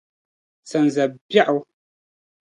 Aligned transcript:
Sanza’ 0.69 1.05
biɛɣu. 1.27 1.57